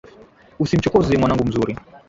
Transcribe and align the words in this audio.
Usimchokoze 0.63 1.17
mwanangu 1.17 1.43
mzuri. 1.47 1.75